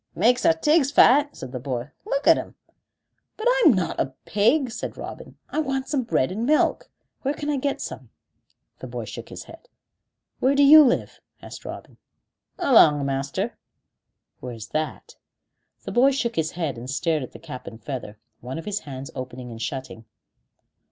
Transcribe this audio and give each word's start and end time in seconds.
"Makes 0.15 0.47
our 0.47 0.53
tigs 0.53 0.89
fat," 0.89 1.35
said 1.37 1.51
the 1.51 1.59
boy; 1.59 1.91
"look 2.07 2.25
at 2.25 2.35
'em." 2.35 2.55
"But 3.37 3.45
I'm 3.59 3.71
not 3.73 3.99
a 3.99 4.15
pig," 4.25 4.71
said 4.71 4.97
Robin. 4.97 5.37
"I 5.51 5.59
want 5.59 5.87
some 5.87 6.01
bread 6.01 6.31
and 6.31 6.43
milk. 6.43 6.89
Where 7.21 7.35
can 7.35 7.51
I 7.51 7.57
get 7.57 7.79
some?" 7.79 8.09
The 8.79 8.87
boy 8.87 9.05
shook 9.05 9.29
his 9.29 9.43
head. 9.43 9.69
"Where 10.39 10.55
do 10.55 10.63
you 10.63 10.83
live?" 10.83 11.19
asked 11.39 11.65
Robin. 11.65 11.97
"Along 12.57 12.99
o' 12.99 13.03
master." 13.03 13.59
"Where's 14.39 14.69
that?" 14.69 15.17
The 15.83 15.91
boy 15.91 16.09
shook 16.09 16.35
his 16.35 16.53
head 16.53 16.79
and 16.79 16.89
stared 16.89 17.21
at 17.21 17.31
the 17.33 17.37
cap 17.37 17.67
and 17.67 17.79
feather, 17.79 18.17
one 18.39 18.57
of 18.57 18.65
his 18.65 18.79
hands 18.79 19.11
opening 19.13 19.51
and 19.51 19.61
shutting. 19.61 20.05